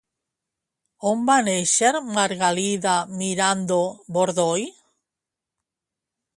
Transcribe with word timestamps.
On 1.09 1.19
va 1.27 1.35
néixer 1.49 1.91
Margalida 2.17 2.95
Mirando 3.21 3.79
Bordoy? 4.19 4.69